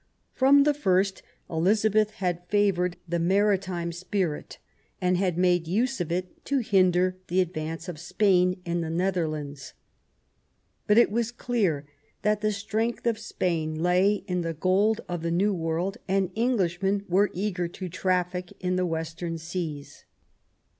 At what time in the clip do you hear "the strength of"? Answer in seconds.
12.41-13.19